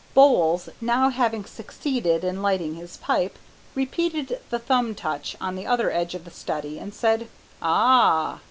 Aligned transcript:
Bowles 0.15 0.67
now 0.81 1.09
having 1.09 1.45
succeeded 1.45 2.23
in 2.23 2.41
lighting 2.41 2.73
his 2.73 2.97
pipe, 2.97 3.37
repeated 3.75 4.39
the 4.49 4.57
thumb 4.57 4.95
touch 4.95 5.35
on 5.39 5.55
the 5.55 5.67
other 5.67 5.91
edge 5.91 6.15
of 6.15 6.25
the 6.25 6.31
study 6.31 6.79
and 6.79 6.91
said, 6.91 7.27
"Ah!" 7.61 8.39